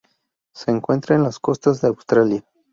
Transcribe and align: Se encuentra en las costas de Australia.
Se 0.55 0.71
encuentra 0.71 1.15
en 1.15 1.21
las 1.21 1.37
costas 1.37 1.79
de 1.79 1.89
Australia. 1.89 2.43